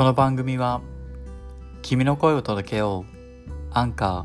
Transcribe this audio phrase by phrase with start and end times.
[0.00, 0.80] この番組は
[1.82, 4.24] 君の声を届けようアンカ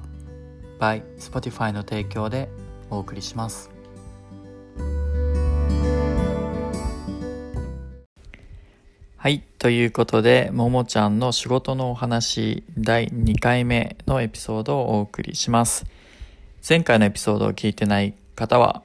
[0.79, 2.47] ー by Spotify の提供で
[2.89, 3.69] お送りします。
[9.17, 15.85] はいということでももちゃんの仕事のお話第2回目のエピソードをお送りします。
[16.65, 18.81] 前回のエピソードを聞いてない方は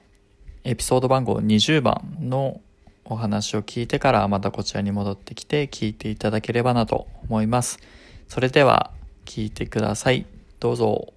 [0.65, 2.61] エピソード番号20番の
[3.11, 7.81] お話を聞いてからまたこちらに戻ってきて聞いていただければなと思います。
[8.29, 8.93] それでは
[9.25, 10.27] 聞いてください。
[10.61, 11.13] どうぞ。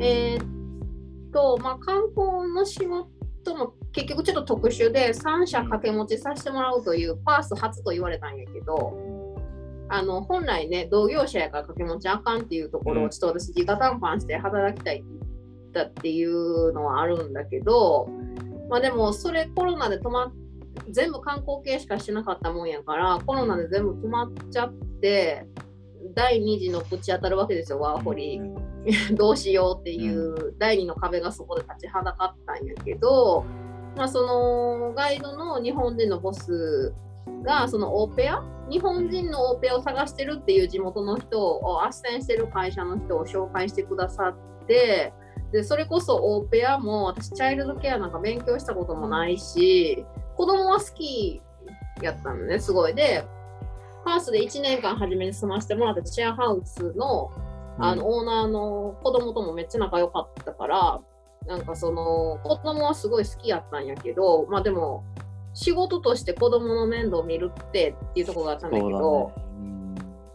[0.00, 0.46] えー、っ
[1.32, 8.92] と、まあ、観光の仕事も結局ちょっと特殊で3社掛け持ちさせてもらうというパース初と言われたんやけど、
[9.88, 15.25] あの本来ね同業者やから掛け持ちあかんっていうところをちょっと私直談判して働きたいってっ
[15.76, 18.08] たっていうのはあるんだけど、
[18.70, 20.32] まあ、でもそれコロナで止まっ
[20.90, 25.46] 全部観光系しかしてなかったもんやからコロナで全部止まっちゃって
[26.14, 28.40] 第2次のぶち当たるわけですよワーホリ、
[29.12, 33.44] どうしようっていう第2の壁がそこで立ちはだかったんやけど、
[33.96, 36.94] まあ、そのガイドの日本人のボス
[37.42, 38.42] がそのオーペア？
[38.70, 45.12] 日本人のオーペアを探してるっていう地元の人を斡旋してる会社の人を紹介してくださって
[45.56, 50.04] でそれこそオーペアも私チャイルドケアなんか勉強したこともないし
[50.36, 51.40] 子供は好き
[52.02, 52.94] やったのねすごい。
[52.94, 53.24] で
[54.04, 57.32] ハウスで1年間初めに住ませてもらったシェアハウスの
[57.78, 61.00] あの、オーナーの子供ともめっちゃ仲良かったから
[61.46, 65.04] なんかその子供はすごい好きやったんやけどまあでも
[65.54, 69.32] 仕事として子供の面倒を見るってっていうところがあったんだけど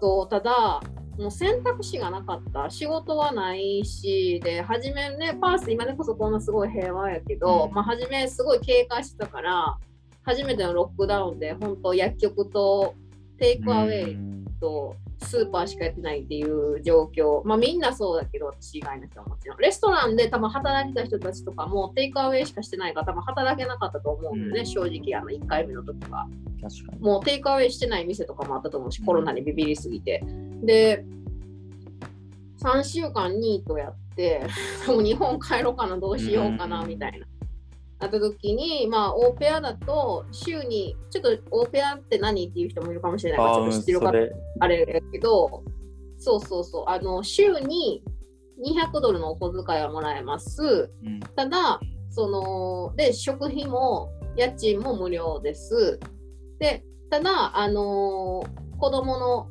[0.02, 0.82] そう、ね、ただ
[1.18, 2.70] もう選択肢がなかった。
[2.70, 9.78] 仕事はないしで初めねパース今でこそこんなすごい平和やけど、うん、まあ、初めすごい警戒してたから
[10.24, 12.96] 初めてのロックダウンで本当薬局と
[13.38, 14.18] テイクアウェイ
[14.60, 19.58] とスーパーしかやってないっていう状況、まあ、みんなそうだけど私以外の人はもちろん。
[19.58, 26.28] レストランで多分働いてた人たちとかもテイクアウェイしかしてないから多分働けなかったと思うんだよね、うん、正直あの1回目の時は。
[27.00, 30.24] もうテイクアウェイしてない店とかもあったと思うし、コロナにビビりすぎて。
[30.64, 31.06] で
[32.62, 34.44] 3週間ニートやって
[34.88, 37.26] もう日本帰ろうかなどうしようかなみたいな。
[38.02, 44.12] なった時に、まあ、オーペアだと、週に、ちょっとオーペアって何っていう人もいるかもしれないから、ちょっと知ってるか
[44.60, 45.64] あれやけど、
[46.18, 48.04] そうそうそう、あの、週に
[48.64, 50.92] 200ドルのお小遣いはもらえます。
[51.04, 51.80] うん、ただ、
[52.10, 56.00] その、で、食費も家賃も無料です。
[56.60, 59.48] で、ただ、あのー、子供の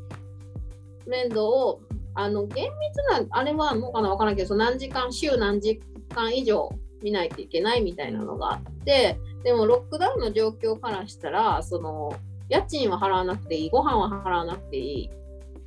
[1.06, 1.80] 面倒を、
[2.14, 4.10] あの、厳密な、あれはもうかな？
[4.10, 5.80] わからんけど、何時間、週何時
[6.14, 6.68] 間以上
[7.02, 12.14] 見ないといけないみたいなのがあってでもロックダウンの状況からしたらその
[12.48, 15.10] 家賃は払わなくていいご飯は払わなくていい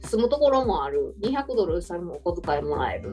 [0.02, 3.12] 住むところもある200ドルさえもお小遣いもらえる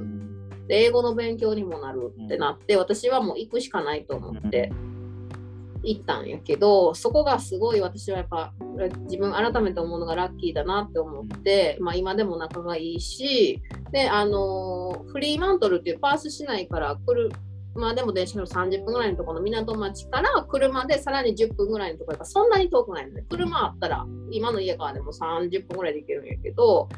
[0.67, 4.73] で英語の勉強にもなるってなって私はもう行くしかないと思って
[5.83, 8.53] 行ったんやけどそこがすごい私はやっぱ
[9.05, 13.61] 自分改めて思うのがラッキーだなって思って、まあ、今でも仲がいいし
[13.91, 17.33] であのフリーマントルっていうパース市内から来る
[17.81, 26.89] まあでも電車の30分ぐらいのところの港町から車でさらに10分ぐらいのところがそんなに遠くないので、車あったら今の家からでも30分ぐらいで行けるんやけど、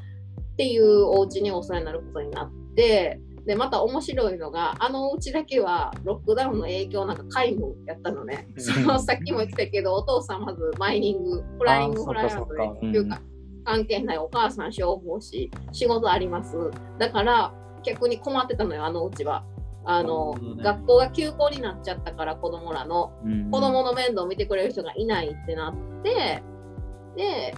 [0.53, 8.49] っていうお家にお世話になることになって、で、また面白いのが、あのお家だけはロックダウンの影響なんか皆無やったのね。
[8.57, 13.21] そのさっきも言ったけど、お父さんまずマイニング、フライングフライアウトでっていうか、
[13.65, 16.57] 関係ないお母さん消防士、仕事あります。
[16.99, 17.53] だから
[17.85, 19.45] 逆に困ってたのよ、あのお家は。
[19.85, 26.43] あの、ね、学校が休校になっちゃったから子供らの、うん、子供の面倒を見てくれる人がいないってなって
[27.17, 27.55] で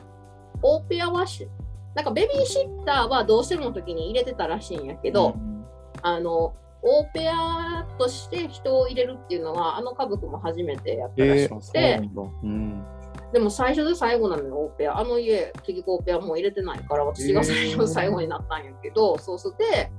[0.62, 1.48] オーペアはし
[1.94, 5.64] なんかベビーシッターはどうしてもの時に入れてたらしいんやけど、うん、
[6.02, 12.84] あのオーペアとして人を入れるっていうのはあの家族も初めてやったらしくて、えーうん、
[13.32, 14.98] でも最初で最後なのよオーペア。
[14.98, 19.90] あの家結局オーペアもう入れてないから私が最初最後になったんやけど、えー、そうして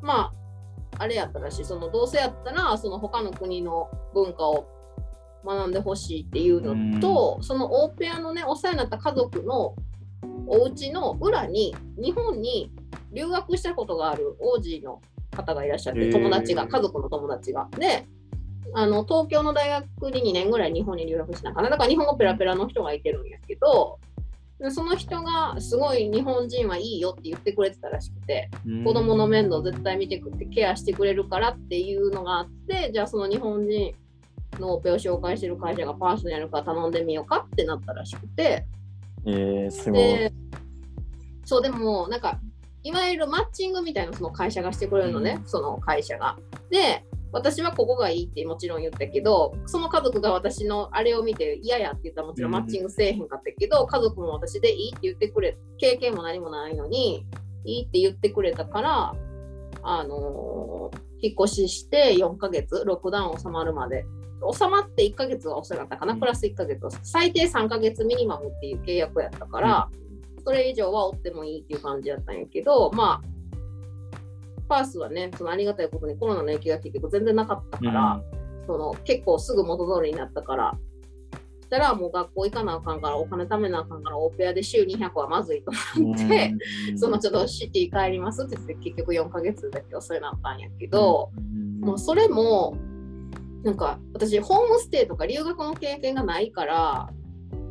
[0.00, 0.41] まあ
[1.02, 1.64] あれやったらしい。
[1.64, 4.68] そのどうせやったらその他の国の文化を
[5.44, 9.74] 学んでほしいっていうのと、そのオーペアのねお世話になった家族の
[10.46, 12.70] お家の裏に日本に
[13.12, 15.00] 留学したことがある王子の
[15.34, 17.68] 方がいらっしゃって友達が家族の友達が。
[17.78, 18.06] で
[18.74, 21.68] あの東京の大学に2年ぐらい日本に留学しなかな。
[21.68, 23.98] だから日本語ペラペラの人がいてるんやけど
[24.70, 28.50] その人がすごい日本人はいいよって言ってくれてたらしくて、
[28.84, 33.94] 子供の面倒絶対見てくってケアしてくれるからっていうのがあってじゃあその日本人
[34.60, 38.66] のオペを紹介してる会社がパーソナルから頼んでみようかってなったらしくて。
[39.24, 40.00] えー、すごい。
[40.00, 40.32] で
[41.44, 42.38] そうでもなんか
[42.84, 46.36] いわゆるマッチングみたいなその会社がしてくれるのね、うんその会社が。
[46.70, 57.26] で私はここがいいってもちろん言ったけどその家族が私のあれを見て嫌やって言ったらもちろんマッチングせえへんかったけど、家族も私でいいって言ってくれ経験も何もないのに
[57.64, 59.14] いいって言ってくれたから
[59.82, 64.04] あのー引っ越しして4ヶ月ロックダウン収まるまで。
[64.52, 66.20] 収まって1ヶ月は遅かったかな、うん。
[66.20, 69.88] プラス1ヶ月最低3ヶ月ミニマムっていう契約やったから、
[70.44, 73.31] それ以上は追ってもいいっていう感じやったんやけど、まあ、
[74.68, 78.22] パースはね、そのありがたいことにコロナの影響が結局全然なかったから、
[78.66, 80.78] その結構すぐ元通りになったから、
[81.60, 86.54] そしたらもう学校行かなあかんから、お金貯めなあかんから、オペアで週200はまずいと思って、
[86.96, 91.30] そのちょっとシティ帰りますって言って、結局4ヶ月だけ遅いなったんやけど、
[91.80, 92.76] もうそれも、
[93.64, 97.10] なんか私、ホームステイとか留学の経験がないから、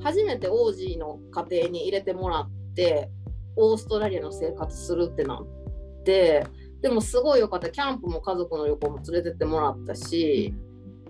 [0.03, 3.09] 初めてオージーの家庭に入れてもらって、
[3.55, 6.47] オーストラリアの生活するってなって、
[6.81, 7.69] でもすごいよかった。
[7.69, 10.53] キャンプも家族の旅行も連れてってもらったし、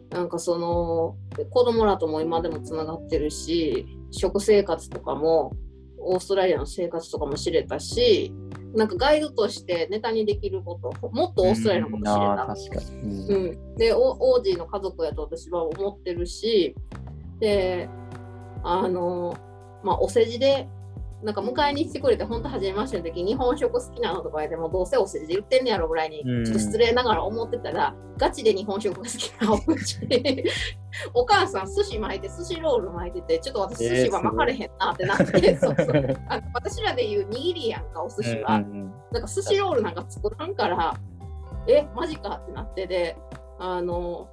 [0.10, 1.16] なんかその
[1.50, 5.54] 子供らとも今でもつながってるし、食生活とかも、
[6.04, 8.34] オーストラリアの生活とかも知れたし、
[8.76, 12.54] なんかガイドとしてネタにできること、もっとオーストラリアのこと知れあた。
[12.54, 13.28] ー確かに。
[13.28, 16.76] うん、でオオージーの家族やと私は思ってるし
[17.40, 17.90] で
[18.64, 19.38] あの
[19.84, 20.68] まあお世辞で
[21.24, 30.00] なんか迎えに来てくれて本当初めましての時日本食好きなのとか言ってもどうせお世辞で言ってんねやろぐらいにうんちょっと失礼ながら思ってたら、ガチで日本食が好きなおうち
[31.14, 38.56] お母さん寿司巻いて寿司ロール巻いててちょっと私寿司は巻かれへんなってなって、 そうそうあの私らで言う握りやんかお寿司は。
[38.56, 40.98] うんうんなんか寿司ロールなんか作らんから、
[41.68, 43.18] え、マジかってなってで、
[43.60, 44.30] あの、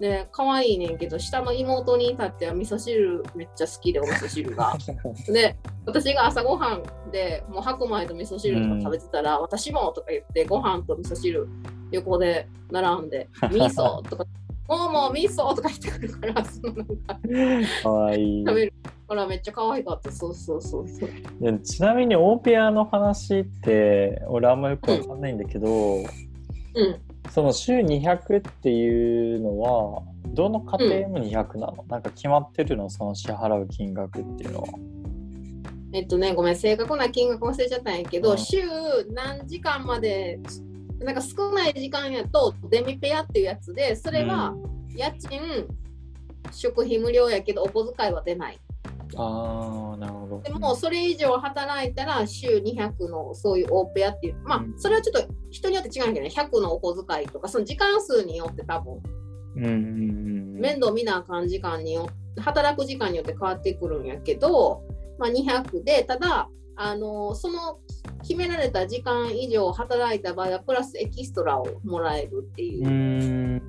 [0.00, 4.76] ね、可愛いねんけど、下の妹に至っては味噌汁めっちゃ好きで、お味噌汁が。
[5.28, 11.48] で、私が朝ごはんでもう白米と味噌汁とか食べてたら、私もとか言って、ご飯と味噌汁
[11.90, 14.26] 横で並んで、 味噌とか、
[14.68, 17.18] もうもう味噌とか言ってくるから、そのなんか
[17.82, 18.72] かわいい食べる
[19.06, 20.10] からめっちゃ可愛かった。
[20.10, 21.10] そうそうそうそう。
[21.40, 26.06] でちなみにオーペアの話って俺あんまよくわかんないんだけど、うん。
[27.30, 32.88] その週200っていうのはどの家庭も200なの、なんか決まってるの？
[32.88, 34.68] その支払う金額っていうのは。
[35.94, 38.38] えっとね、ごめん、正確な金額忘れちゃったんやけど、うん。
[38.38, 38.58] 週
[39.12, 40.40] 何時間まで、
[40.98, 44.56] なんか少ない時間やと、デミペアっていうやつで、それは
[44.96, 45.68] 家賃、
[46.50, 48.58] 食費無料やけど、お小遣いは出ない。
[49.16, 50.40] ああなるほど。
[50.40, 54.74] でも、それ以上働いたら、週200のそういうオーペアっていう、まあう、ん。
[54.76, 59.00] それはちょっと人によって違うんだけどね、100のお小遣いとか、その時間数によって多分、
[59.56, 59.74] うんうんう
[60.58, 62.08] ん、面倒見なあかん時間によ
[62.40, 64.82] 働く時間によって変わってくるんやけど、
[65.18, 67.78] まあ、200でただあのその
[68.22, 73.62] 決められた時間以上働いた場合はプラスエキストラをもらえるっていう、う。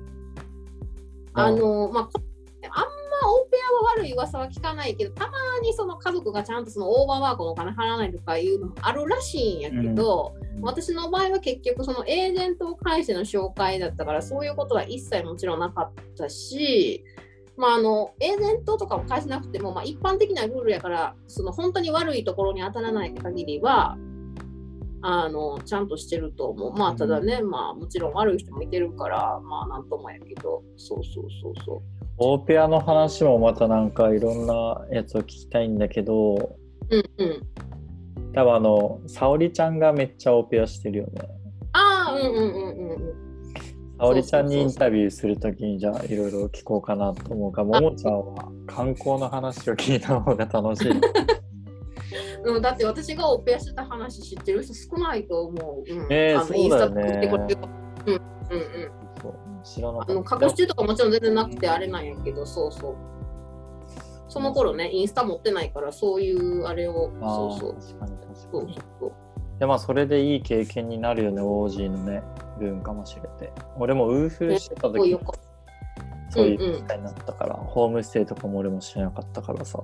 [1.34, 2.20] あのまあこ
[2.68, 17.04] あんまオペアは悪い噂は聞かないけどたまにその家族がちゃんとそのオーバーワークのお金払わないとかいうのもあるらしいんやけど、私の場合は結局そのエージェントを介しての紹介だったからそういうことは一切もちろんなかったし、
[17.56, 23.96] まあ、あのエージェントとかを介しなくても、まあ、一般的なルールやからその本当に悪いところに当たらない限りは
[25.02, 26.72] あのちゃんとしてると思う。
[26.72, 31.82] まあただね、まあもちろん悪い人もいてるからまあなんともやけどそうそうそうそう。
[32.18, 36.56] オーペアの話もまたなんかいろんなやつを聞きたいんだけど、
[36.90, 37.46] うんうん。
[38.32, 41.28] 多分あの、沙織ちゃんがめっちゃオペアしてるよね。
[41.72, 43.25] ああうんうんうんうんうん。
[43.98, 50.92] 沙織ちゃんにインタビューするときにじゃあいろいろ聞こうかなと思うが、ももちゃんは観光の話を聞いた方が楽しい。
[52.44, 55.92] うん、だって私がオペアしてた話知ってる人少ないと思う。
[55.92, 57.30] うん、えーあのそうだよね
[58.06, 58.90] うんうんうん。
[59.20, 59.34] そう
[59.64, 60.44] 知らなかあのった。
[60.44, 62.96] 隠し中とかもちろん全然なくてあれなんやけど、そうそう。
[64.28, 67.74] その頃ね、インスタ持ってないから、そういうあれを、そうそう。
[67.74, 69.12] 確かに確かにそうそう。
[69.56, 69.60] そう。
[69.60, 72.22] でまあそれでいい経験になるよね、オージーのね、
[72.58, 73.52] 文化も知れて。
[73.76, 75.18] 俺もウーフーしてた時
[76.30, 79.78] そういう機会になったから、ホームステイとかも俺も知らなかったからさ、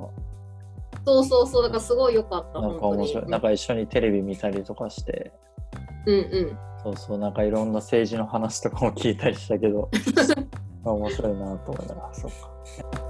[1.04, 2.86] そうそうそう、だからすごいよかった、なんか。
[2.86, 3.26] 面白い。
[3.26, 5.32] なんか一緒にテレビ見たりとかして、
[6.06, 6.58] うんうん。
[6.82, 9.88] そうそう、なんかいろんな政治の話とかも聞いたりしたけど、
[10.84, 13.01] ま あ面白いなと思いながら、そうか。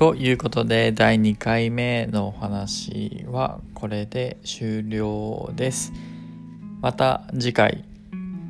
[0.00, 5.92] ということで第2回目のお話はこれで終了です。
[6.80, 7.84] また次回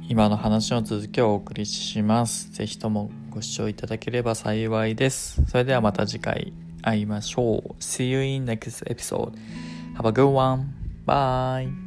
[0.08, 2.52] 今の話の続きをお送りします。
[2.52, 5.44] ぜひともご視聴いただければ幸いです。
[5.48, 6.52] それではまた次回
[6.82, 7.74] 会いましょう。
[7.80, 9.32] See you in next episode.
[9.96, 10.72] Have a good one.
[11.04, 11.79] Bye.